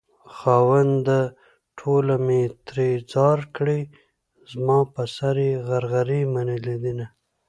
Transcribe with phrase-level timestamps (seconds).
[0.35, 1.21] خاونده
[1.79, 3.79] ټوله مې ترې ځار کړې
[4.51, 7.07] زما په سر يې غرغرې منلي دينه